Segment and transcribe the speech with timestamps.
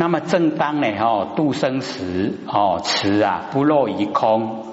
[0.00, 4.64] 那么正当呢，哦，度生时，哦，此啊不落于空，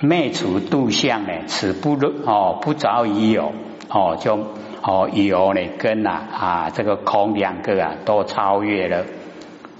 [0.00, 3.52] 灭除度相呢，此不落，哦，不着于有，
[3.88, 4.36] 哦，就
[4.82, 9.06] 哦有呢跟啊啊这个空两个啊都超越了。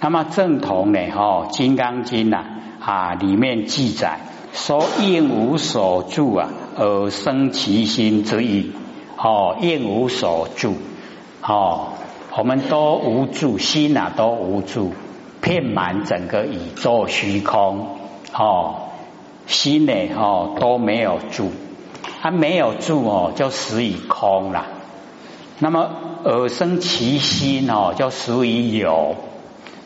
[0.00, 2.42] 那么正统呢，哦，《金刚经》呐
[2.80, 4.20] 啊里面记载
[4.54, 8.72] 说应无所住啊而生其心之意，
[9.18, 10.72] 哦，应无所住，
[11.42, 11.88] 哦。
[12.38, 14.92] 我们都无助，心啊都无助，
[15.40, 17.96] 遍满整个宇宙虚空
[18.34, 18.90] 哦，
[19.46, 21.50] 心呢哦都没有住，
[22.20, 24.66] 它没有住哦就死于空了。
[25.60, 25.88] 那么
[26.24, 29.16] 而生其心哦就死于有，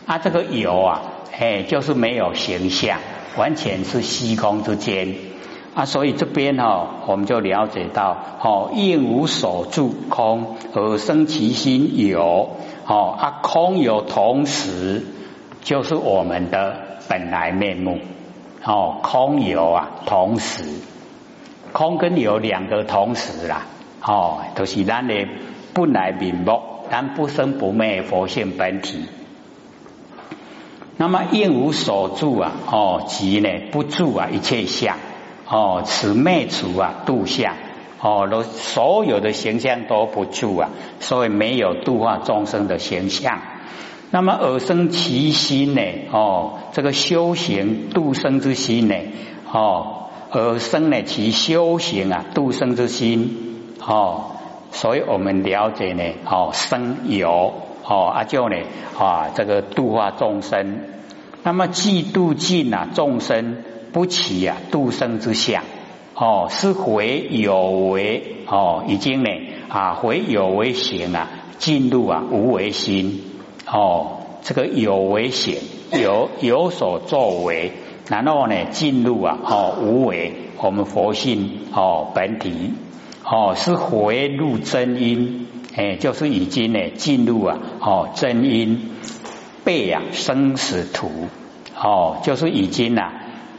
[0.06, 1.02] 啊这个有啊
[1.38, 2.98] 哎就是没有形象，
[3.36, 5.29] 完全是虚空之间。
[5.72, 12.56] 啊，所以这边哈，我们就了解到，哦，应无所住空而生其心有，
[12.86, 15.06] 哦啊，空有同时
[15.62, 16.76] 就是我们的
[17.08, 17.98] 本来面目，
[18.64, 20.64] 哦，空有啊，同时，
[21.72, 23.66] 空跟有两个同时啦，
[24.04, 25.14] 哦，都是咱的
[25.72, 26.60] 本来面目，
[26.90, 29.04] 但不生不灭佛性本体。
[30.96, 34.96] 那么应无所住啊，哦，即呢不住啊一切相。
[35.52, 37.56] 哦，此灭除啊，度相
[38.00, 40.70] 哦，都所有的形象都不住啊，
[41.00, 43.40] 所以没有度化众生的形象。
[44.12, 45.82] 那么而生其心呢？
[46.12, 48.94] 哦，这个修行度生之心呢？
[49.52, 54.36] 哦，而生呢其修行啊，度生之心哦，
[54.70, 57.52] 所以我们了解呢，哦，生有
[57.84, 58.56] 哦，阿就呢
[58.96, 60.78] 啊，这个度化众生。
[61.42, 63.64] 那么既度尽啊众生。
[63.92, 65.62] 不起呀，度生之相。
[66.14, 69.30] 哦，是回有为哦，已经呢
[69.68, 73.22] 啊，回有为行啊，进入啊无为心。
[73.66, 75.56] 哦，这个有为行
[75.92, 77.72] 有有所作为，
[78.08, 82.74] 然后呢进入啊哦无为，我们佛性哦本体。
[83.24, 88.90] 哦是回入真因，哎，就是已经呢进入啊哦真因
[89.64, 91.08] 背啊生死图
[91.80, 93.12] 哦，就是已经呐。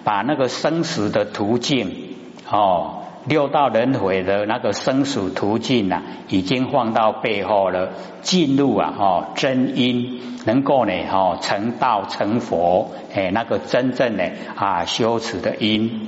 [0.03, 2.15] 把那个生死的途径，
[2.49, 7.89] 哦，六道轮回的那个生死途径呐，已经放到背后了，
[8.21, 16.07] 进入啊，哦，真因，能够呢，哦，成道成佛，哎，那个真正的啊修持的因，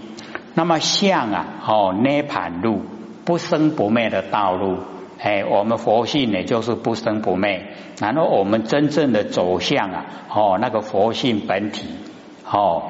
[0.56, 2.82] 那么相啊，哦，涅盘路，
[3.26, 4.78] 不生不灭的道路，
[5.20, 7.68] 哎，我们佛性呢，就是不生不灭，
[8.00, 11.86] 然后我们真正的走向啊，哦，那个佛性本体，
[12.50, 12.86] 哦。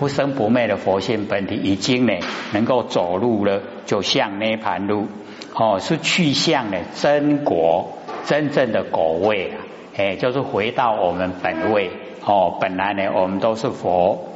[0.00, 2.14] 不生不灭的佛性本体已经呢
[2.54, 5.08] 能够走路了，就像涅盘路。
[5.52, 9.60] 哦，是去向呢真果真正的果位啊，
[9.98, 11.90] 哎，就是回到我们本位。
[12.24, 14.30] 哦，本来呢我们都是佛，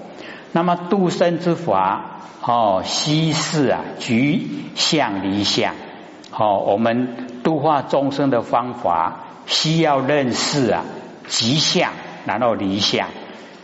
[0.53, 5.75] 那么度生之法哦，稀释啊，局相离相
[6.31, 10.85] 哦，我们度化众生的方法需要认识啊，
[11.27, 11.93] 吉相
[12.27, 13.09] 然后离相。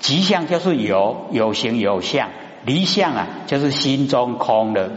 [0.01, 2.31] 吉相就是有有形有相，
[2.65, 4.91] 离相啊就是心中空了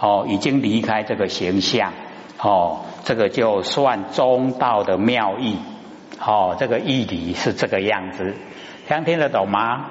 [0.00, 1.92] 哦，已经离开这个形象
[2.38, 5.58] 哦，这个就算中道的妙义
[6.18, 8.34] 哦，这个义理是这个样子，
[8.88, 9.86] 听听得懂吗？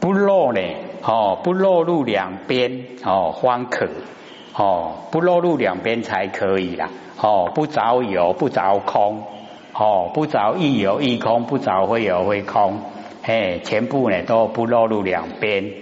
[0.00, 0.60] 不落呢
[1.02, 3.88] 哦，不落入两边哦，方可
[4.54, 6.88] 哦，不落入两边才可以啦
[7.20, 9.22] 哦，不着有不着空。
[9.74, 12.80] 哦，不着亦有亦空，不着会有会空，
[13.22, 15.72] 哎，全部呢都不落入两边。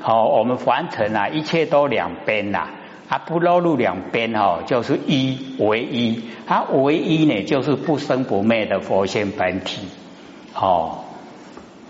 [0.00, 2.68] 好，我们凡尘啊，一切都两边呐，
[3.08, 9.88] 啊，不落入两边哦，就是一唯一，它唯一呢就是不生不灭的佛性本体。
[10.54, 11.04] 哦，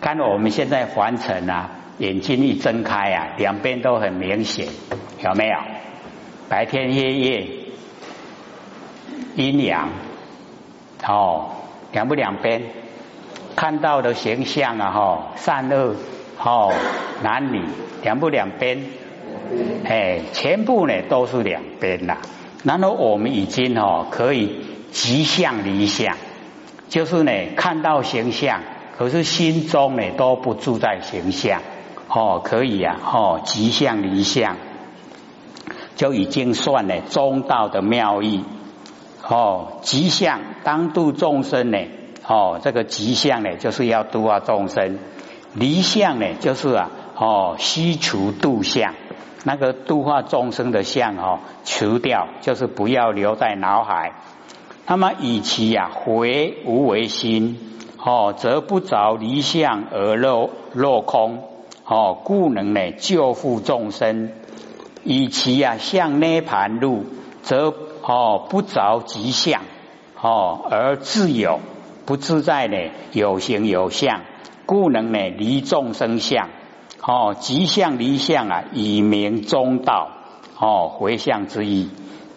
[0.00, 4.66] 看我们现在凡尘啊，眼睛一睁开啊，两边都很明显，
[5.22, 5.56] 有没有？
[6.48, 7.46] 白天黑夜，
[9.36, 9.88] 阴阳。
[11.06, 11.50] 哦，
[11.92, 12.62] 两不两边
[13.54, 15.94] 看到的形象啊，哈，善恶，
[16.42, 16.72] 哦，
[17.22, 17.62] 男女
[18.02, 18.84] 两不两边，
[19.84, 22.18] 哎，全部呢都是两边啦。
[22.62, 26.16] 然后我们已经哦可以极相离相，
[26.88, 28.62] 就是呢看到形象，
[28.96, 31.60] 可是心中呢都不住在形象，
[32.08, 34.56] 哦，可以啊，哦，极相离相，
[35.96, 38.44] 就已经算了中道的妙义。
[39.28, 41.78] 哦，吉相当度众生呢？
[42.26, 44.98] 哦，这个吉相呢，就是要度化众生；
[45.54, 48.94] 离相呢，就是啊，哦，悉除度相。
[49.44, 54.12] 那个度化众生的相哦，除掉，就是不要留在脑海。
[54.86, 57.58] 那么以其呀回无为心，
[57.98, 61.42] 哦，则不着离相而落落空，
[61.86, 64.30] 哦，故能呢救护众生。
[65.02, 67.04] 以其呀向涅盘路，
[67.42, 67.74] 则
[68.06, 69.62] 哦不着即相，
[70.20, 71.60] 哦而自有
[72.04, 72.76] 不自在呢
[73.12, 74.20] 有形有相，
[74.66, 76.50] 故能呢离众生相，
[77.00, 80.10] 哦吉相离相啊，以明中道，
[80.58, 81.88] 哦回向之意。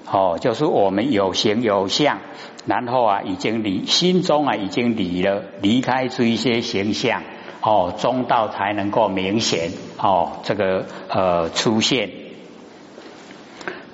[0.10, 2.20] 哦，就是我们有形有相，
[2.66, 7.24] 然后啊，已经离心中啊，已经离了，离开这一些形象，
[7.62, 12.27] 哦，中道才能够明显哦，这个呃出现。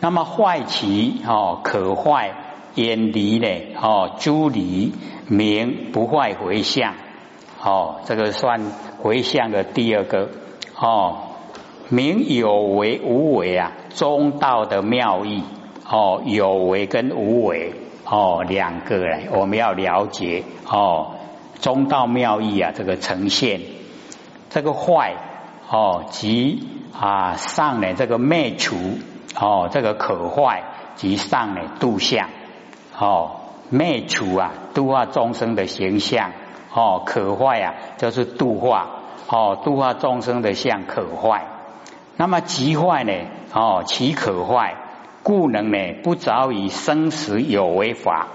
[0.04, 2.34] 那么坏其哦，可坏
[2.76, 3.48] 远离呢？
[3.82, 4.92] 哦，诸离
[5.30, 6.96] 明不坏回向。
[7.64, 8.60] 哦，这个算
[9.02, 10.30] 回向的第二个。
[10.78, 11.20] 哦，
[11.88, 15.42] 明有为无为啊，中道的妙义。
[15.90, 17.74] 哦，有为跟无为。
[18.06, 21.12] 哦，两个嘞，我们要了解哦，
[21.62, 23.62] 中道妙义啊，这个呈现。
[24.50, 25.14] 这个坏
[25.70, 28.76] 哦，即啊上呢这个灭除
[29.40, 30.64] 哦，这个可坏
[30.96, 32.30] 即上呢度相
[32.98, 33.32] 哦，
[33.70, 36.32] 灭除啊度化众生的形象
[36.74, 38.88] 哦，可坏啊就是度化
[39.28, 41.46] 哦，度化众生的相可坏，
[42.18, 43.14] 那么极坏呢
[43.54, 44.76] 哦，其可坏。
[45.24, 48.28] 故能呢不着以生死有为法，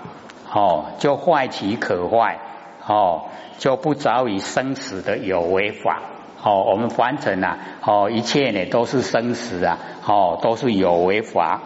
[0.51, 2.39] 哦，就坏其可坏，
[2.87, 3.25] 哦，
[3.59, 6.01] 就不着以生死的有为法，
[6.43, 11.61] 哦，我们凡尘啊，哦，一切呢都是生死啊，哦，都是有为法。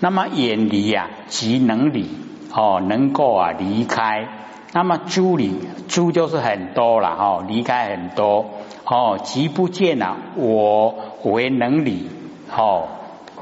[0.00, 2.08] 那么远离啊，即能离，
[2.54, 4.28] 哦，能够啊离开。
[4.72, 8.46] 那么诸离，诸就是很多了，哦，离开很多，
[8.84, 10.94] 哦，即不见啊，我
[11.24, 12.08] 为能离，
[12.56, 12.88] 哦。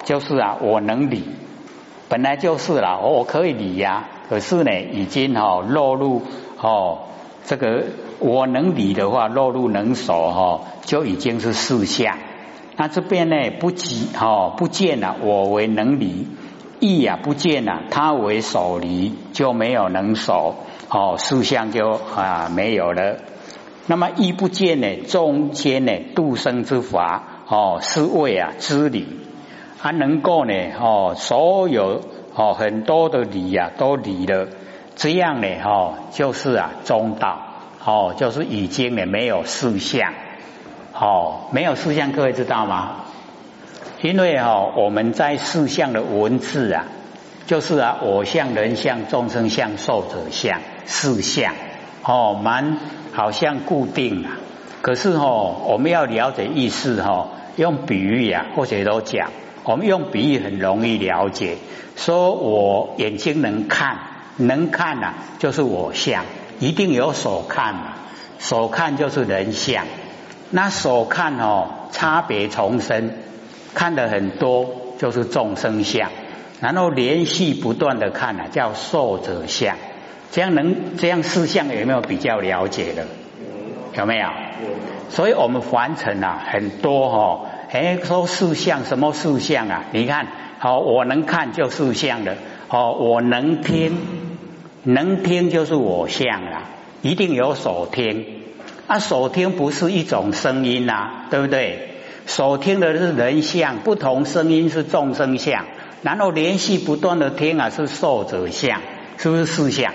[0.05, 1.25] 就是啊，我能理，
[2.09, 4.05] 本来就是了，我可以理呀。
[4.29, 6.23] 可是呢，已经哈落入
[6.61, 6.99] 哦，
[7.47, 7.85] 这个
[8.19, 12.19] 我能理的话，落入能守哈，就已经是四相。
[12.77, 16.27] 那这边呢，不及哈，不见了我为能理，
[16.81, 20.57] 意呀不见了他为守离，就没有能守
[20.91, 23.19] 哦，四相就啊没有了。
[23.87, 29.07] 那么意不见呢，中间呢度生之法哦，是为啊知理。
[29.79, 32.01] 他能够呢，哦，所有
[32.35, 34.49] 哦很多的理呀都理了，
[34.97, 37.39] 这样呢，哦，就是啊中道，
[37.85, 40.15] 哦，就是已经呢没有四相，
[40.93, 43.05] 哦，没有四相，各位知道吗？
[44.03, 46.87] 因为哈我们在四相的文字啊，
[47.47, 51.55] 就是啊我相、人相、众生相、寿者相四相，
[52.03, 52.79] 哦，蛮
[53.13, 54.39] 好像固定啊，
[54.81, 59.31] 可是哦我们要了解意思哈，用比喻呀，或者都讲。
[59.65, 61.57] 我们用比喻很容易了解，
[61.97, 63.99] 说我眼睛能看，
[64.37, 66.25] 能看呐，就是我相，
[66.59, 67.95] 一定有所看嘛，
[68.39, 69.85] 所看就是人相，
[70.51, 73.11] 那所看哦，差别重生，
[73.75, 76.11] 看的很多就是众生相，
[76.61, 79.77] 然后连续不断的看啊，叫受者相，
[80.31, 83.07] 这样能这样四相有没有比较了解的？
[83.97, 84.29] 有没有？
[85.09, 87.47] 所以我们凡尘啊很多哈。
[87.71, 89.85] 哎，说四相什么四相啊？
[89.93, 90.27] 你看，
[90.59, 92.37] 好，我能看就四相的，
[92.69, 93.99] 哦，我能听，
[94.87, 96.63] 能听就是我相了，
[97.03, 98.25] 一定有所听。
[98.87, 101.91] 啊，所听不是一种声音呐，对不对？
[102.27, 105.65] 所听的是人相，不同声音是众生相，
[106.03, 108.81] 然后连续不断的听啊，是受者相，
[109.19, 109.93] 是不是四相？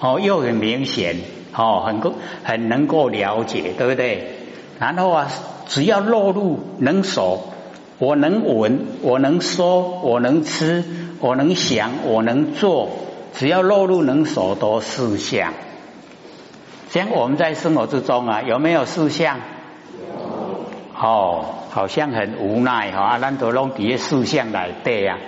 [0.00, 1.16] 哦，又很明显，
[1.56, 4.36] 哦，很够，很能够了解，对不对？
[4.78, 5.28] 然后啊。
[5.68, 7.44] 只要落入能守，
[7.98, 10.84] 我能闻，我能说，我能吃，
[11.20, 12.90] 我能想，我能做，
[13.34, 15.52] 只要落入能守多四相。
[16.90, 19.40] 像我们在生活之中啊，有没有四相？
[20.94, 25.18] 哦，好像很无奈哈，兰多隆底下四相来对呀。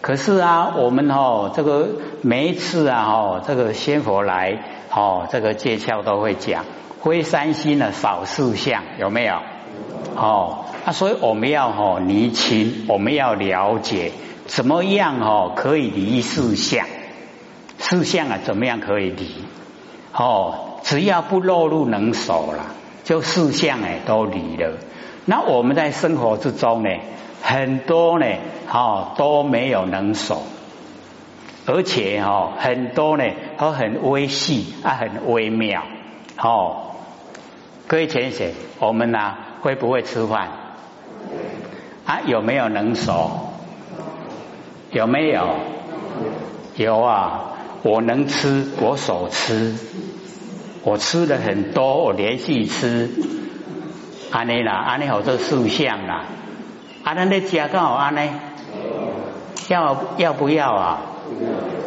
[0.00, 1.88] 可是啊，我们哦，这个
[2.22, 4.58] 每一次啊，哦，这个仙佛来，
[4.90, 6.64] 哦，这个戒窍都会讲，
[7.00, 9.34] 灰三心的少四相，有没有？
[10.16, 14.12] 哦，啊，所以我们要哦厘清，我们要了解
[14.46, 16.86] 怎么样哦可以离四相，
[17.80, 19.34] 四相啊怎么样可以离？
[20.12, 22.66] 哦，只要不落入能手了，
[23.04, 24.76] 就四相哎都离了。
[25.24, 26.90] 那我们在生活之中呢，
[27.42, 28.26] 很多呢
[28.70, 30.42] 哦都没有能手，
[31.66, 33.24] 而且哦很多呢
[33.56, 35.82] 都很微细啊很微妙
[36.38, 36.92] 哦。
[37.86, 39.34] 各位先生，我们呢？
[39.62, 40.48] 会不会吃饭？
[42.04, 43.52] 啊，有没有能手？
[44.90, 45.56] 有没有？
[46.76, 47.49] 有啊！
[47.82, 49.74] 我能吃，我所吃，
[50.84, 53.10] 我吃的很多，我连续吃，
[54.30, 56.24] 安尼啦，安尼好做塑像啦，
[57.04, 58.30] 啊，咱咧食刚好安尼，
[59.68, 60.98] 要要不要啊？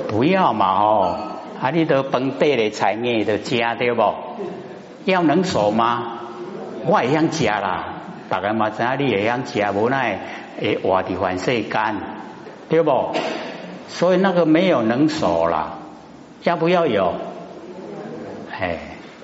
[0.08, 1.18] 不要嘛哦，
[1.62, 4.14] 啊，你都本地的菜面都食对不？
[5.06, 6.20] 要能熟吗？
[6.86, 10.20] 我也想食啦，大家嘛知影你也想食，无奈
[10.60, 11.96] 诶活伫凡世间，
[12.68, 13.12] 对不？
[13.90, 15.74] 所以那个没有能熟啦，
[16.44, 17.14] 要不要有？
[18.52, 18.78] 哎，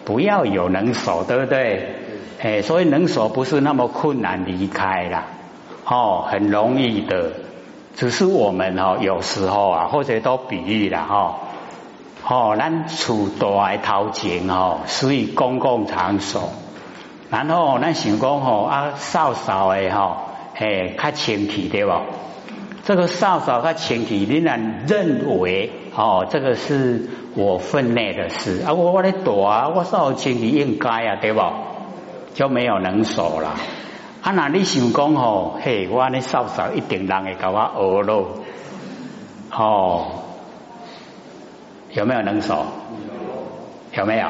[0.05, 1.95] 不要有能手，对不对？
[2.41, 5.25] 哎，所以能手不是那么困难离开啦，
[5.85, 7.31] 哦，很容易的。
[7.95, 11.35] 只是我们哦，有时候啊，或者都比喻了哈，
[12.25, 16.49] 哦，咱厝大头前哦，属于公共场所，
[17.29, 20.15] 然后咱想讲吼啊，扫扫的吼，
[20.55, 21.91] 嘿，较清气对不？
[22.85, 31.41] 这个扫扫较清气，你然认为哦，这个是我分内的事啊，我我咧大，我少清气应该啊，对不？
[32.33, 33.49] 就没有能手了。
[34.21, 38.27] 啊，那你想讲吼，嘿，我那少少一定人会甲我学咯，
[39.51, 40.05] 哦，
[41.91, 42.63] 有没有能手？
[43.93, 44.27] 有没有？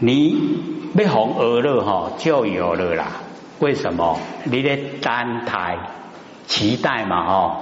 [0.00, 0.58] 你
[0.96, 3.06] 要红学了吼，就有了啦。
[3.60, 4.18] 为什么？
[4.42, 5.78] 你的单台
[6.48, 7.56] 期待嘛吼，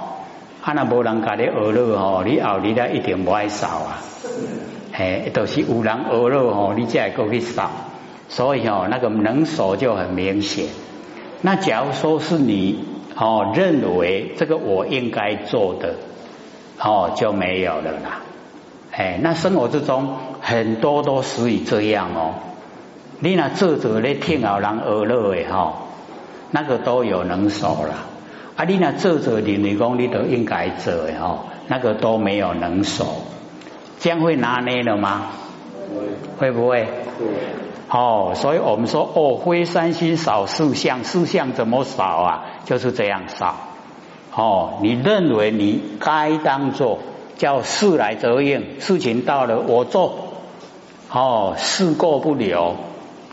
[0.61, 3.97] 啊那无人甲你学了吼，你后日咧一定不爱少啊。
[4.93, 7.71] 嘿，都是有人学了吼，你才会过去扫。
[8.29, 10.67] 所以哦，那个能手就很明显。
[11.41, 15.95] 那假如说是你哦认为这个我应该做的
[16.79, 18.21] 哦就没有了啦，
[18.91, 22.35] 哎，那生活之中很多都属于这样哦。
[23.19, 25.73] 你那做做咧听好人而乐的吼，
[26.51, 28.10] 那个都有能手了。
[28.55, 33.05] 啊，你那做做你你讲你都应该做的哈，那个都没有能手，
[33.99, 35.27] 将会拿捏了吗？
[36.37, 36.87] 会不会？
[37.89, 42.45] 哦，所以我们说哦，非三心少四相，四相怎么少啊？
[42.65, 43.55] 就是这样少。
[44.33, 46.99] 哦，你认为你该当做，
[47.37, 50.29] 叫事来则应，事情到了我做。
[51.11, 52.75] 哦，事过不留，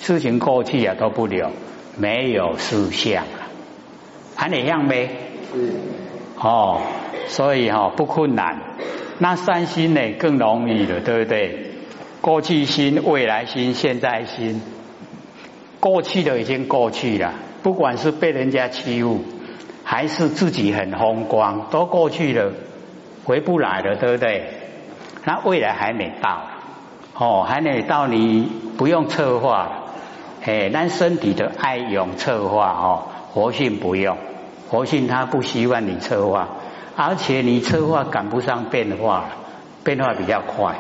[0.01, 1.51] 事情过去也都不留，
[1.97, 3.38] 没有事相了，
[4.41, 5.11] 还哪样呗？
[6.41, 6.81] 哦，
[7.27, 8.57] 所以哈不困难，
[9.19, 11.73] 那三心呢更容易了，对不对？
[12.21, 14.63] 过去心、未来心、现在心，
[15.81, 17.35] 过去的已经过去了。
[17.65, 19.25] 不管是被人家欺负，
[19.83, 22.53] 还是自己很风光，都过去了，
[23.25, 24.45] 回不来了，对不对？
[25.25, 26.43] 那未来还没到，
[27.15, 29.69] 哦，还没到，你不用策划，
[30.45, 33.03] 哎，那身体的爱用策划哦，
[33.33, 34.17] 活性不用，
[34.69, 36.49] 活性他不希望你策划，
[36.97, 39.25] 而且你策划赶不上变化，
[39.85, 40.77] 变化比较快，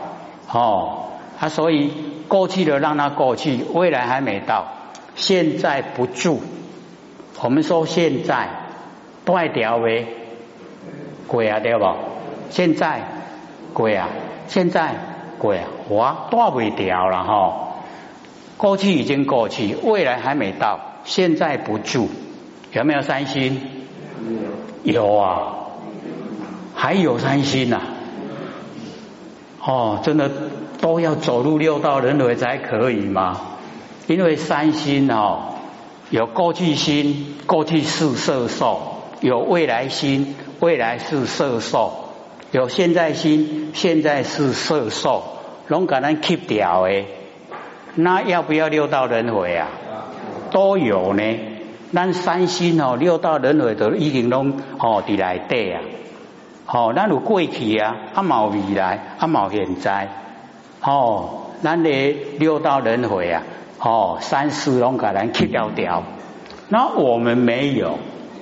[0.52, 1.04] 哦。
[1.40, 1.92] 啊，所以
[2.26, 4.66] 过去的让它过去，未来还没到，
[5.14, 6.42] 现在不住。
[7.40, 8.49] 我们说现在
[9.25, 10.09] 断掉为
[11.28, 11.95] 鬼啊，对不？
[12.50, 13.02] 现在
[13.73, 14.09] 鬼啊，
[14.49, 14.97] 现在
[15.38, 17.68] 鬼啊，我断不掉了哈。
[18.57, 22.09] 过去已经过去，未来还没到，现在不住，
[22.73, 23.77] 有没有三心？
[24.84, 25.52] 有啊，
[26.75, 27.80] 还有三心呐。
[29.64, 30.30] 哦，真的。
[30.80, 33.40] 都要走入六道轮回才可以吗？
[34.06, 35.54] 因为三心哦，
[36.08, 38.78] 有过去心，过去是色受；
[39.20, 41.90] 有未来心，未来是色受；
[42.52, 45.25] 有现在心，现在是色受。
[45.66, 47.06] 拢给咱 keep 掉诶，
[47.96, 49.66] 那要不要六道轮回啊？
[50.52, 51.25] 都有呢。
[51.92, 55.80] 咱三心哦，六道轮回都已经拢哦伫内底啊。
[56.66, 60.09] 哦，咱有过去啊，啊冇未来，啊冇现在。
[60.83, 61.90] 哦，咱的
[62.38, 63.42] 六道轮回啊，
[63.80, 66.04] 哦，三世龙给咱去掉掉，
[66.68, 67.99] 那我们没有，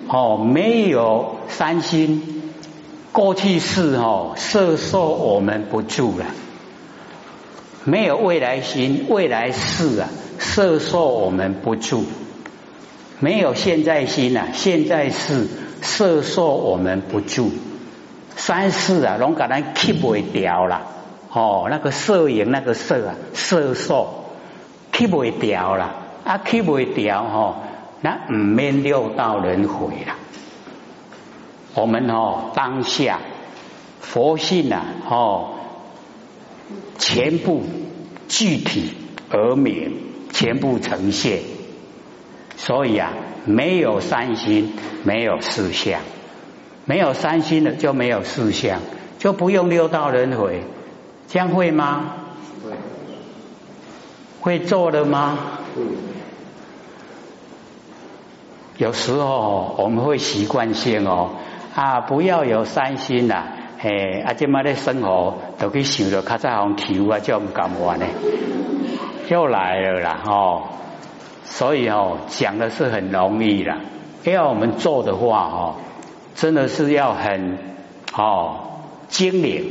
[0.08, 2.52] 哦，没有三心，
[3.12, 6.26] 过去世哦，色受我们不住了，
[7.84, 12.04] 没有未来心，未来世啊，色受我们不住，
[13.20, 15.46] 没有现在心啊，现在是
[15.80, 17.50] 色受我们不住，
[18.36, 20.82] 三世啊，龙给咱去不掉了。
[21.32, 24.24] 哦，那个色影那个色啊，色受
[24.92, 25.94] keep 不掉了
[26.24, 27.62] 啊，keep 不掉哈，
[28.00, 30.14] 那唔免六道轮回了。
[31.74, 33.20] 我们哦，当下
[34.00, 35.54] 佛性啊，哦，
[36.98, 37.62] 全部
[38.28, 38.92] 具体
[39.30, 39.92] 而明，
[40.32, 41.40] 全部呈现。
[42.56, 43.12] 所以啊，
[43.44, 44.72] 没有三心，
[45.04, 46.00] 没有四相，
[46.84, 48.80] 没有三心的就没有四相，
[49.18, 50.64] 就不用六道轮回。
[51.28, 52.14] 这样会吗？
[52.64, 52.70] 会。
[54.40, 55.38] 会做的吗？
[58.78, 61.30] 有时候我们会习惯性哦
[61.74, 63.46] 啊，不要有三心啦，
[63.78, 68.06] 嘿，啊，这么的生活都去想着较早红球啊，就唔敢玩呢，
[69.28, 70.62] 又来了啦，哦，
[71.46, 73.80] 所以哦，讲的是很容易啦，
[74.24, 75.74] 要我们做的话哦，
[76.34, 77.58] 真的是要很
[78.14, 79.64] 哦精灵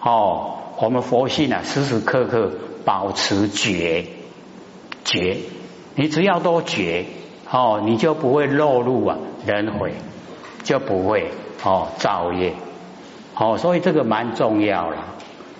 [0.00, 2.50] 哦，我们佛性啊，时时刻刻
[2.84, 4.06] 保持觉
[5.04, 5.36] 觉，
[5.94, 7.04] 你只要多觉。
[7.50, 9.16] 哦，你就不会落入啊
[9.46, 9.94] 轮回，
[10.64, 11.30] 就不会
[11.64, 12.52] 哦造业，
[13.34, 14.98] 哦，所以这个蛮重要了，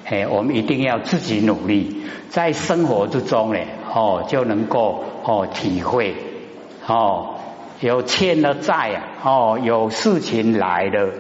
[0.04, 3.60] 哎，我们一定要自己努力，在生活之中呢，
[3.94, 6.14] 哦就能够哦体会，
[6.86, 7.34] 哦
[7.80, 11.10] 有欠的债啊，哦有事情来的，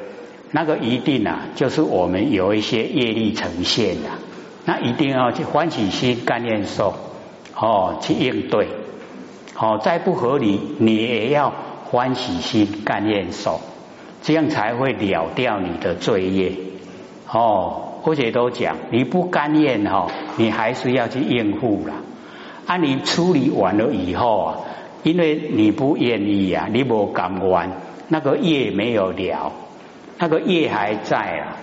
[0.50, 4.10] 那个一定啊，就是我们有一些业力呈现的，
[4.64, 6.94] 那一定要去欢喜心、干念受，
[7.56, 8.68] 哦去应对。
[9.54, 11.52] 好，再不合理，你也要
[11.84, 13.60] 欢喜心、甘愿受，
[14.22, 16.52] 这样才会了掉你的罪业。
[17.28, 20.06] 哦，或者都讲，你不甘愿哈，
[20.36, 21.94] 你还是要去应付了。
[22.68, 24.58] 啊，你处理完了以后啊，
[25.02, 27.72] 因为你不愿意啊，你不敢完，
[28.08, 29.52] 那个业没有了，
[30.18, 31.56] 那个业还在啊，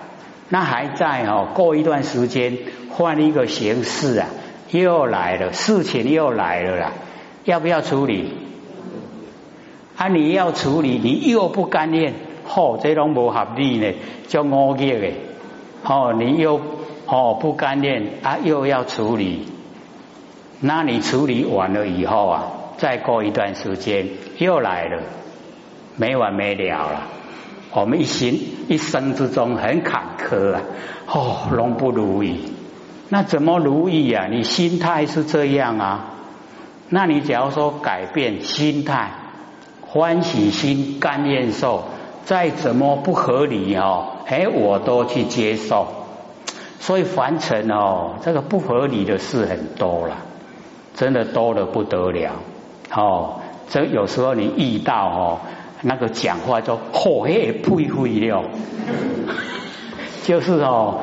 [0.48, 1.46] 那还在哦。
[1.54, 2.58] 过一段时间，
[2.90, 4.26] 换一个形式啊，
[4.72, 6.92] 又来了，事情又来了啦。
[7.44, 8.32] 要不要处理？
[9.96, 13.92] 啊，你要处理，你又不甘愿，吼，这种不合理呢，
[14.26, 15.06] 叫恶业的，
[15.84, 16.60] 哦，你又
[17.06, 19.46] 哦不甘愿啊，又要处理，
[20.60, 22.44] 那你处理完了以后啊，
[22.78, 24.08] 再过一段时间
[24.38, 25.02] 又来了，
[25.96, 27.02] 没完没了了。
[27.72, 30.62] 我们一心一生之中很坎坷啊，
[31.06, 32.40] 哦，容不如意，
[33.10, 34.26] 那怎么如意啊？
[34.30, 36.14] 你心态是这样啊？
[36.88, 39.10] 那你假如说改变心态，
[39.82, 41.84] 欢喜心、甘愿受，
[42.24, 45.88] 再怎么不合理哦，哎，我都去接受。
[46.78, 50.16] 所以凡尘哦，这个不合理的事很多了，
[50.96, 52.32] 真的多的不得了。
[52.92, 55.38] 哦，这有时候你遇到哦，
[55.82, 58.42] 那个讲话就火嘿呸呸了，
[60.24, 61.02] 就是哦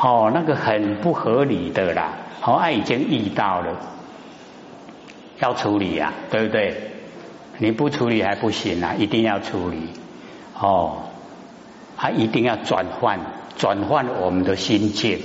[0.00, 3.76] 哦那个很不合理的啦，哦，已经遇到了。
[5.40, 6.90] 要处理呀，对不对？
[7.58, 9.90] 你不处理还不行啊，一定要处理
[10.58, 10.98] 哦。
[11.96, 13.20] 还一定要转换，
[13.56, 15.20] 转换我们的心境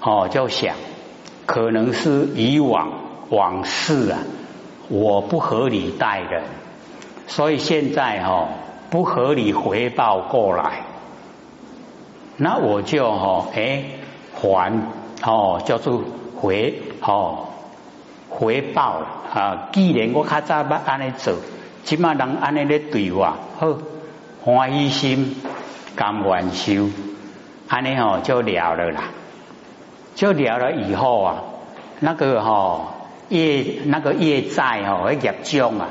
[0.00, 0.28] 哦。
[0.30, 0.76] 就想，
[1.44, 2.90] 可能是以往
[3.30, 4.18] 往事啊，
[4.88, 6.42] 我不合理待人，
[7.26, 8.48] 所以现在哈
[8.90, 10.82] 不合理回报过来，
[12.36, 13.84] 那我就哈哎
[14.34, 14.72] 还
[15.22, 16.02] 哦叫做
[16.36, 17.44] 回哦。
[18.30, 19.00] 回报
[19.34, 19.68] 啊！
[19.72, 21.34] 既然我较早要安尼做，
[21.82, 23.24] 即码人安尼咧对我
[23.58, 23.78] 好，
[24.44, 25.34] 欢喜心
[25.96, 26.90] 甘愿受，
[27.68, 29.04] 安尼吼就了了啦。
[30.14, 31.42] 就了了以后啊，
[32.00, 32.88] 那个吼
[33.28, 35.88] 业那个业债吼业障啊，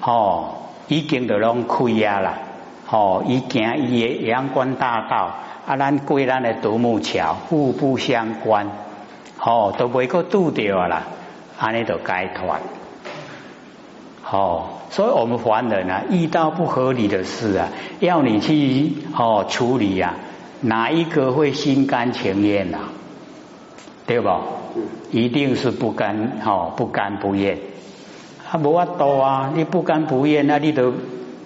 [0.00, 2.38] 吼已经都拢开啊啦，
[2.86, 5.34] 吼已经伊的阳关大道
[5.66, 8.66] 啊，咱过咱的独木桥互不相关，
[9.36, 11.02] 吼都未个拄着啦。
[11.58, 12.56] 安尼就解脱，
[14.30, 17.68] 哦，所以我们凡人啊，遇到不合理的事啊，
[18.00, 20.14] 要你去哦处理啊，
[20.62, 22.78] 哪一个会心甘情愿呐？
[24.10, 24.28] 对不？
[25.12, 27.58] 一定是不甘哦，不甘不愿。
[28.50, 30.92] 啊，无法多啊，你不甘不愿，那你都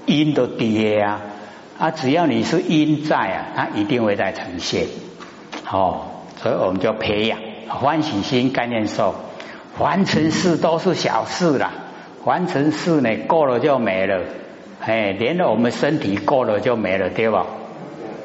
[0.06, 1.20] 因都跌啊。
[1.78, 4.86] 啊，只要你是因在啊，它一定会在呈现。
[5.70, 6.06] 哦，
[6.42, 9.14] 所以我们就培养欢喜心、概念受。
[9.78, 11.70] 完成事都是小事啦，
[12.24, 14.22] 完成事呢过了就没了，
[14.80, 17.44] 哎，连我们身体过了就没了，对吧？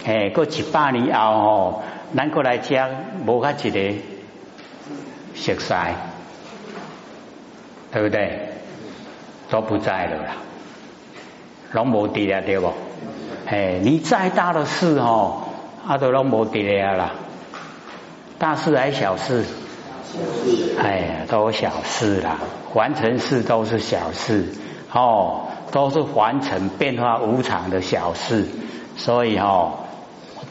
[0.06, 1.82] 哎，过一百年后哦，
[2.16, 2.90] 咱过来讲
[3.28, 3.80] 无法一个
[5.40, 5.74] 熟悉，
[7.92, 8.50] 对不对？
[9.50, 10.36] 都不在了啦，
[11.72, 12.72] 拢无地了，对不？
[13.48, 15.42] 哎，你再大的事哦，
[15.88, 17.12] 啊都拢无地了啦，
[18.38, 19.46] 大事还是小事？
[20.80, 22.38] 哎呀，都小事啦，
[22.74, 24.54] 完成事都是小事。
[24.92, 28.48] 哦，都是凡尘变化无常的小事，
[28.98, 29.80] 所以哦，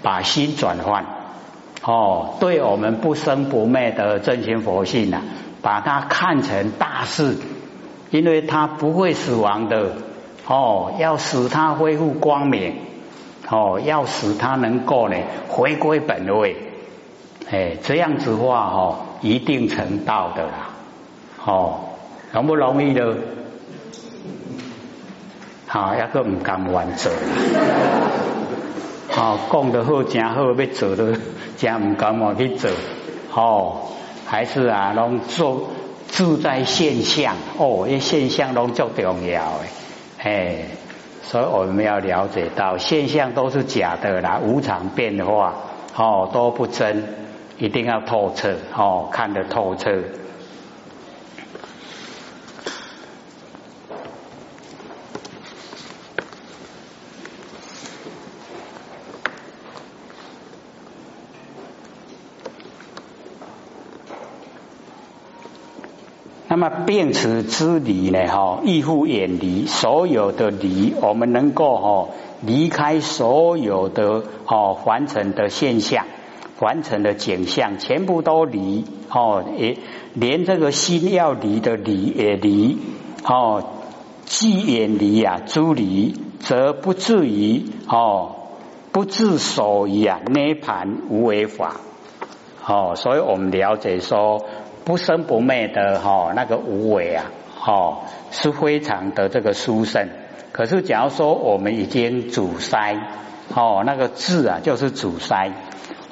[0.03, 1.18] 把心转换。
[1.89, 5.23] 哦，对我们不生不灭的真心佛性呐，
[5.63, 7.39] 把它看成大事，
[8.11, 9.93] 因为它不会死亡的
[10.47, 12.75] 哦，要使它恢复光明
[13.49, 15.17] 哦，要使它能够呢
[15.49, 16.57] 回归本位。
[17.51, 20.69] 哎，这样子话哦，一定成道的啦，
[21.43, 21.81] 哦，
[22.33, 23.17] 容不容易的？
[25.67, 27.11] 好，一个唔敢完整，
[29.11, 31.19] 好讲得好，真好，要做的
[31.57, 32.71] 真唔敢往去做，
[33.35, 33.89] 哦，
[34.27, 35.69] 还是啊，拢做
[36.13, 39.69] 住在现象，哦，因现象拢足重要诶，
[40.19, 40.65] 嘿，
[41.23, 45.55] 所以我们要了解到现象都是假的啦，无常变化，
[45.97, 47.03] 哦，都不真，
[47.59, 49.91] 一定要透彻，哦，看得透彻。
[66.51, 68.27] 那么辨此之理呢？
[68.29, 72.09] 哈，亦复远离所有的离，我们能够哈
[72.43, 76.07] 离开所有的哦凡尘的现象、
[76.57, 79.79] 凡尘的景象，全部都离哦，也
[80.15, 82.79] 连这个心要离的离也离
[83.25, 83.65] 哦。
[84.25, 88.33] 既远离啊诸离，则不至于哦
[88.93, 91.77] 不自守于啊涅盘无为法
[92.69, 92.95] 哦。
[92.95, 94.45] 所以我们了解说。
[94.85, 97.27] 不生不灭的哈那个无为啊，
[97.67, 97.99] 哦
[98.31, 100.09] 是非常的这个殊胜。
[100.51, 102.97] 可是假如说我们已经阻塞，
[103.55, 105.53] 哦那个智啊就是阻塞。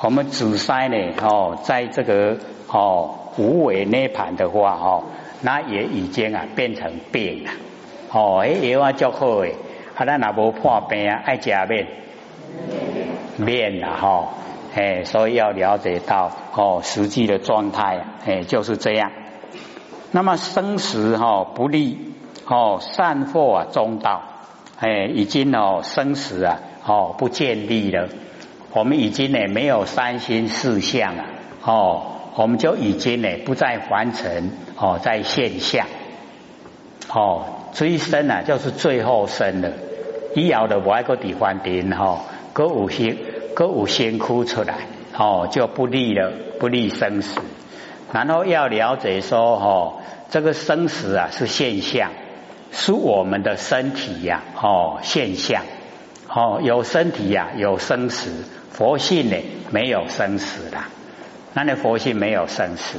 [0.02, 2.36] 我们阻塞呢，哦在这个
[2.68, 5.04] 哦无为涅盘的话，哦
[5.40, 7.50] 那也已经啊变成病了。
[8.12, 9.54] 哦哎药啊足好诶，
[9.94, 11.86] 啊咱若无破病啊，爱食面
[13.38, 14.28] 面啦哈。
[14.78, 19.10] 哎，所以要了解到哦，实际的状态，哎，就是这样。
[20.10, 22.12] 那么生死哈不利
[22.44, 24.20] 哦，善祸啊中道，
[24.78, 28.10] 哎，已经哦生死啊哦不建立了。
[28.74, 31.24] 我们已经呢没有三心四相了
[31.64, 32.02] 哦，
[32.34, 35.86] 我们就已经呢不再凡尘哦，在现象
[37.10, 39.70] 哦，追生啊就是最后生了，
[40.34, 42.20] 以后的外个地方点哈，
[42.52, 43.16] 各五行。
[43.56, 44.74] 歌舞先哭出来，
[45.16, 47.40] 哦，就不利了，不利生死。
[48.12, 49.94] 然后要了解说，哦，
[50.28, 52.10] 这个生死啊是现象，
[52.70, 55.62] 是我们的身体呀，哦，现象，
[56.28, 58.44] 哦，有身体呀，有生死。
[58.72, 59.36] 佛性呢，
[59.70, 60.76] 没有生死的，
[61.54, 62.98] 那你佛性没有生死，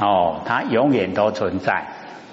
[0.00, 1.84] 哦，它永远都存在，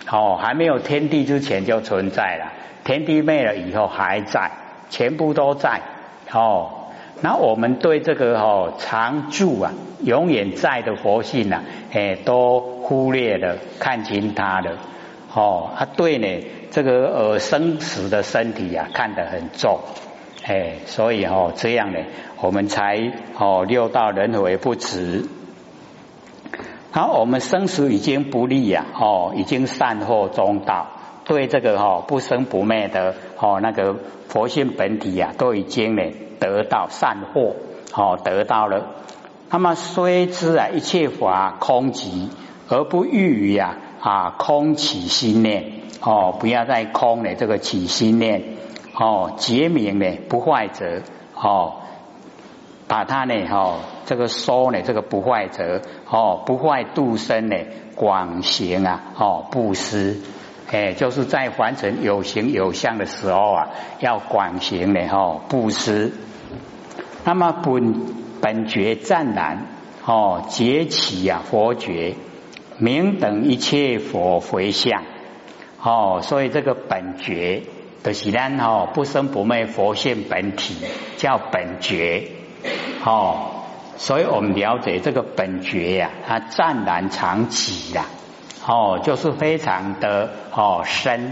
[0.10, 2.54] 哦，还没有天地之前就存在了，
[2.86, 4.50] 天地灭了以后还在，
[4.90, 5.82] 全部都在，
[6.32, 6.79] 哦。
[7.22, 14.78] 那我们对这个哦常住啊永远在的佛性啊，哎都忽略了看清它了
[15.34, 19.80] 哦，他对呢这个呃生死的身体啊看得很重
[20.46, 22.00] 哎，所以哦这样呢
[22.42, 25.26] 我们才哦六道轮回不止。
[26.92, 30.88] 好，我们生死已经不利呀哦，已经善后中道，
[31.26, 33.96] 对这个哈不生不灭的哦那个
[34.30, 36.04] 佛性本体呀都已经呢。
[36.40, 37.56] 得到善祸，
[37.94, 38.88] 哦，得到了。
[39.52, 42.30] 那么虽知啊，一切法空寂，
[42.70, 48.44] 而不欲于啊啊空起心念，哦，不要再空的这个起心念，
[48.94, 51.02] 哦，结明呢不坏者，
[51.36, 51.78] 哦，
[52.88, 57.56] 把它呢，哦，这个说呢，这个不坏者，哦，不坏度生呢，
[57.96, 60.22] 广行啊，哦，布施，
[60.72, 66.14] 哎，就是在凡尘有形有相的时候啊，要广行呢，哦，布施。
[67.26, 67.96] 那么本
[68.40, 69.66] 本觉湛然
[70.06, 72.16] 哦，结起呀佛觉，
[72.78, 75.04] 明等一切佛回向
[75.82, 77.64] 哦，所以这个本觉
[78.04, 80.76] 的是咱哦不生不灭佛性本体
[81.18, 82.28] 叫本觉
[83.04, 83.66] 哦，
[83.98, 88.06] 所以我们了解这个本觉呀，它湛然常起呀
[88.72, 91.32] 哦，就是非常的哦深，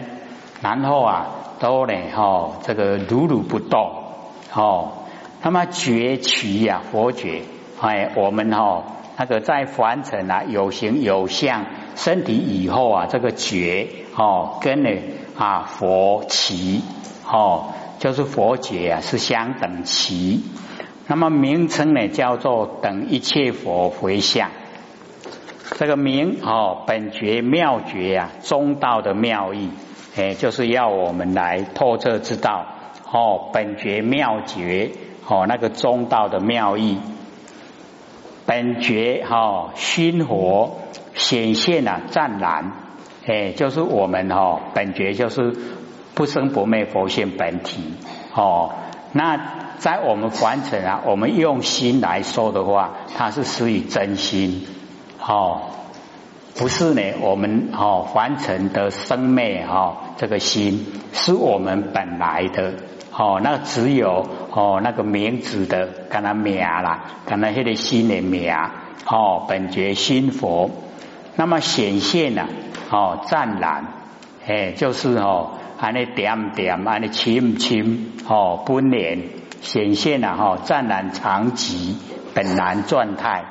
[0.60, 1.28] 然后啊
[1.60, 3.91] 都呢哦这个如如不动
[4.52, 4.93] 哦。
[5.43, 7.43] 那么觉取呀，佛觉，
[7.80, 8.86] 哎，我们哈
[9.17, 14.89] 那个在凡尘啊，有形有相身体以后啊，这个觉哦，跟呢
[15.38, 16.82] 啊佛齐
[17.32, 17.65] 哦，
[18.00, 20.43] 就是佛觉啊，是相等齐。
[21.06, 24.50] 那么名称呢，叫做等一切佛回向。
[25.76, 29.70] 这个名哦，本觉妙觉呀，中道的妙义，
[30.16, 32.66] 哎，就是要我们来透彻知道
[33.12, 34.92] 哦，本觉妙觉。
[35.30, 37.00] 哦，那个中道的妙义，
[38.46, 40.78] 本觉哈心火
[41.14, 42.72] 显现啊，湛然，
[43.26, 45.54] 哎，就是我们哈本觉就是
[46.16, 47.96] 不生不灭佛性本体
[48.34, 48.72] 哦。
[49.12, 49.38] 那
[49.80, 54.66] 在我们凡尘啊，我们用心来说的话，它是属于真心
[55.28, 55.62] 哦，
[56.56, 57.02] 不是呢。
[57.20, 62.76] 我们哦凡尘的生灭哦，这个心是我们本来的
[63.12, 68.54] 哦，那只有哦那个名字的，跟他名啦，跟他那个心的名
[69.06, 70.72] 哦，本觉心佛。
[71.36, 72.48] 那么显现呢？
[72.90, 73.86] 哦，湛然，
[74.48, 79.20] 哎，就是哦，安尼点点，安尼清清，哦，本莲
[79.62, 81.96] 显现了哈，湛然常寂，
[82.34, 83.44] 本然状态，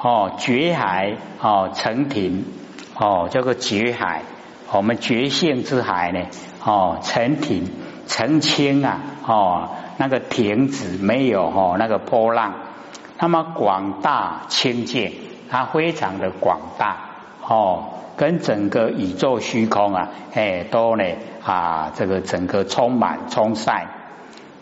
[0.00, 2.44] 哦，觉海，哦，成庭，
[2.98, 4.22] 哦，叫做觉海，
[4.72, 6.20] 我们觉性之海呢，
[6.64, 7.64] 哦，成庭，
[8.06, 12.54] 澄清啊，哦，那个亭子没有哦，那个波浪，
[13.18, 15.12] 那么广大清净，
[15.50, 16.98] 它非常的广大。
[17.48, 17.84] 哦，
[18.16, 21.04] 跟整个宇宙虚空啊，哎，都呢
[21.44, 23.86] 啊，这个整个充满充塞。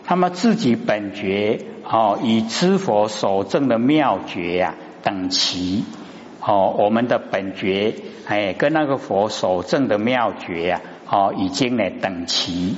[0.07, 5.85] 那么自己本觉哦，以知佛所证的妙觉呀等齐
[6.41, 7.93] 哦，我们的本觉
[8.25, 12.75] 哎，跟那个佛所证的妙觉呀哦，已经呢等齐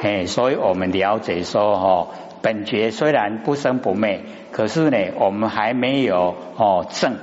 [0.00, 2.08] 哎，所以我们了解说哦，
[2.42, 7.16] 本觉虽然不生不灭，可是呢，我们还没有哦证。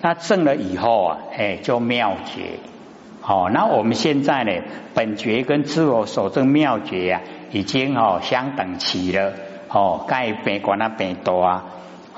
[0.00, 2.60] 那证了以后啊，哎，就妙觉。
[3.20, 4.52] 好，那我们现在呢，
[4.94, 9.32] 本觉跟自我所证妙觉啊，已经哦相等齐了。
[9.68, 11.64] 哦，盖别管那别多啊，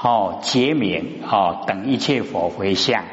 [0.00, 3.04] 哦，觉明哦等一切佛回向。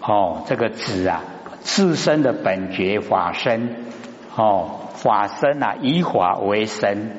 [0.00, 1.22] 哦，这个子啊，
[1.60, 3.84] 自身的本觉法身。
[4.36, 7.16] 哦，法身啊，以法为身。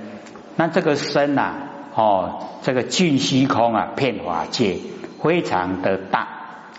[0.55, 1.53] 那这个身呐，
[1.93, 4.77] 哦，这个尽虚空啊，遍法界，
[5.21, 6.27] 非常的大。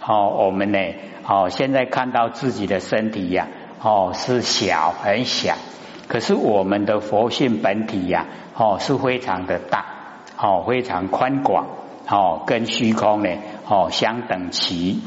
[0.04, 0.78] 哦，我们呢，
[1.28, 3.46] 哦，现在看到自己的身体呀，
[3.80, 5.54] 哦，是小很小，
[6.08, 9.84] 可是我们的佛性本体呀，哦，是非常的大，
[10.36, 11.66] 哦，非常宽广，
[12.12, 13.30] 哦，跟虚空呢，
[13.66, 15.00] 哦，相等齐。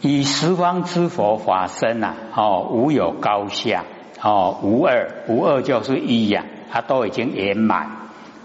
[0.00, 3.84] 以十方之佛法身呐，哦，无有高下，
[4.22, 7.90] 哦，无二，无二就是一呀，它都已经圆满，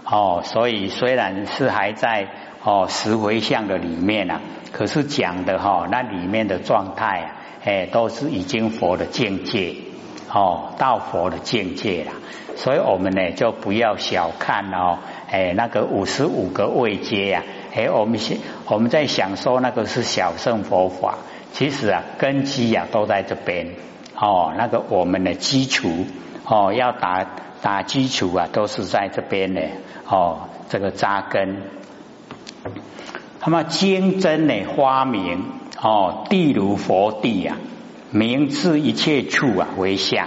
[0.04, 2.28] 哦，所以虽然是还在。
[2.60, 4.40] 哦，十回向的里面啊，
[4.72, 9.76] 可是讲的哈，那里面的状态啊，哎，都是已经佛的境界
[10.30, 12.12] 哦，到佛的境界了。
[12.56, 14.98] 所以我们呢，就不要小看哦，
[15.30, 17.42] 哎，那个五十五个位阶呀，
[17.74, 21.18] 哎，我们现我们在想说那个是小乘佛法，
[21.52, 23.74] 其实啊，根基呀都在这边
[24.16, 26.06] 哦，那个我们的基础
[26.46, 27.26] 哦，要打
[27.60, 29.62] 打基础啊，都是在这边的
[30.08, 31.62] 哦，这个扎根。
[33.44, 34.54] 那么经真呢？
[34.74, 35.44] 花名
[35.80, 37.56] 哦，地如佛地呀，
[38.10, 40.26] 名至一切处啊为相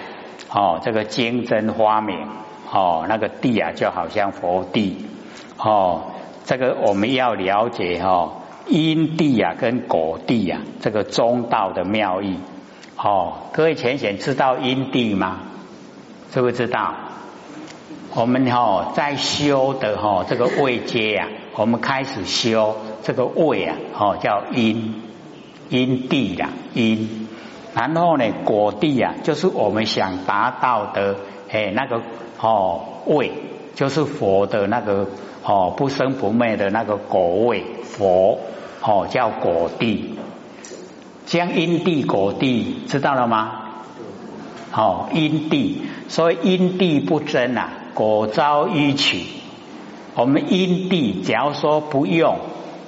[0.49, 0.79] 哦。
[0.83, 2.27] 这个经真花名
[2.71, 5.05] 哦，那个地啊就好像佛地
[5.57, 6.03] 哦。
[6.45, 8.33] 这个我们要了解哈，
[8.67, 12.37] 因地啊跟果地啊，这个中道的妙义
[12.95, 13.33] 哦。
[13.51, 15.39] 各位浅显知道因地吗？
[16.31, 16.93] 知不知道？
[18.15, 22.75] 我们哈在修的哈这个位阶啊，我们开始修。
[23.03, 25.01] 这个位啊，哦，叫因
[25.69, 27.27] 因地呀，因，
[27.73, 31.15] 然后呢，果地啊，就是我们想达到的，
[31.51, 31.99] 哎，那个
[32.41, 33.31] 哦位，
[33.75, 35.07] 就是佛的那个
[35.43, 38.39] 哦不生不灭的那个果位，佛
[38.81, 40.15] 哦叫果地，
[41.25, 43.51] 将因地果地知道了吗？
[44.73, 49.25] 哦，因地，所以因地不争啊，果招一取。
[50.15, 52.37] 我们因地，假如说不用。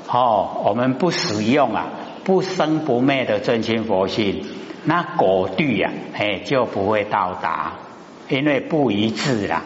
[0.08, 1.88] 哦，我们不使用啊，
[2.24, 4.46] 不生不灭的真心佛性，
[4.84, 7.74] 那果地呀，哎就不会到达，
[8.34, 9.64] 因为不一致啦。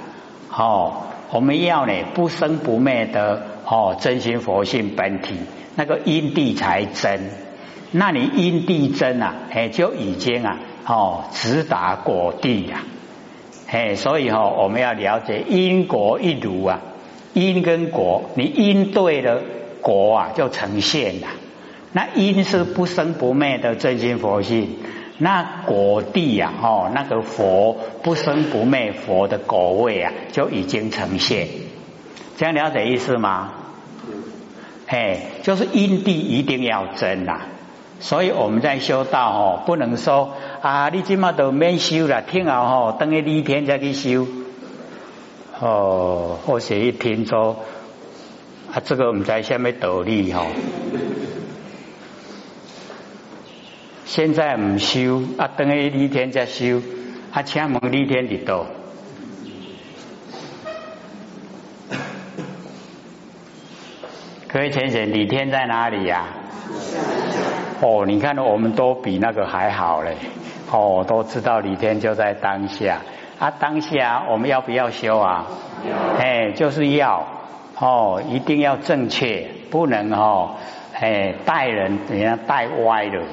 [0.52, 5.36] 哦，我们要呢不生不灭的哦真心佛性本体，
[5.76, 7.30] 那个因地才真。
[7.92, 12.84] 那你因地真啊，哎就已经啊哦直达果地呀。
[13.68, 16.82] 哎，所以哈我们要了解因果一如啊，
[17.34, 19.42] 因跟果，你因对了。
[19.80, 21.28] 果啊，就呈现了。
[21.94, 24.76] 那因是不生不灭的真心佛性，
[25.20, 31.48] 那果地呀，哦，那个佛不生不灭佛的果位啊，就已经呈现。
[32.38, 33.52] 这样了解意思吗？
[34.86, 37.42] 哎，就是因地一定要真呐。
[38.00, 44.28] 所以我们在修道哦，不能说啊，你今嘛都免修了，听后吼，等于立天再去修。
[45.60, 47.58] 哦，或许一听说。
[48.72, 50.46] 啊，这个我们在下面道理哈。
[54.08, 56.82] 现在唔修啊，等于立天在修，
[57.34, 58.66] 啊，请问立天伫多？
[64.48, 66.24] 各位先生，李天在哪里呀、
[67.82, 70.16] 哦，你看我们都比那个还好嘞。
[70.72, 73.02] 哦，都知道李天就在当下。
[73.40, 75.46] 啊，当下我们要不要修啊？
[76.18, 77.28] 哎，就是要
[77.78, 80.56] 哦，一定要正确，不能哦，
[80.94, 83.26] 哎，带人人家带歪了。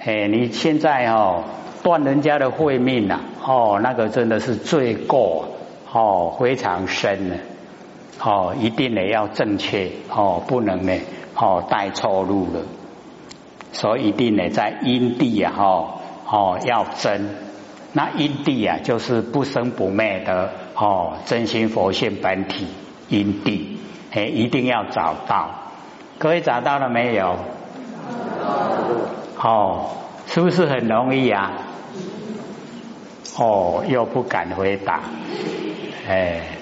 [0.00, 1.42] 哎，你现在哦
[1.82, 5.48] 断人家的慧命呐，哦，那个真的是罪过
[5.92, 7.36] 哦，非常深的。
[8.20, 10.92] 哦，一定呢要正确哦，不能呢
[11.36, 12.62] 哦带错路了，
[13.72, 17.30] 所以一定呢在因地啊哦哦要真，
[17.92, 22.66] 那因地啊就是不生不灭的哦真心佛性本体
[23.08, 23.78] 因地，
[24.12, 25.50] 哎一定要找到，
[26.18, 27.36] 各位找到了没有？
[29.42, 29.90] 哦，
[30.26, 31.52] 是不是很容易啊？
[33.38, 35.00] 哦，又不敢回答，
[36.08, 36.57] 哎。